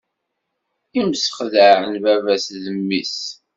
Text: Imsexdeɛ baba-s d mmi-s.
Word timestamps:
Imsexdeɛ 0.99 1.79
baba-s 2.03 2.45
d 2.63 2.65
mmi-s. 2.77 3.17